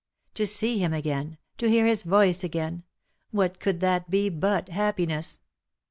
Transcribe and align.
To 0.33 0.47
see 0.47 0.79
him 0.79 0.93
again, 0.93 1.37
to 1.59 1.69
hear 1.69 1.85
his 1.85 2.01
voice 2.01 2.43
again— 2.43 2.81
what 3.29 3.59
could 3.59 3.81
that 3.81 4.09
be 4.09 4.29
but 4.29 4.69
happiness 4.69 5.43